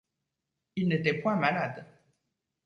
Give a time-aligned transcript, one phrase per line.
[0.77, 1.85] Il n’était point malade.